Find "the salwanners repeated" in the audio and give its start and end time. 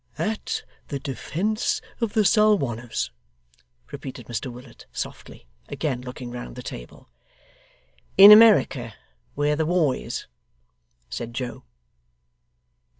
2.13-4.25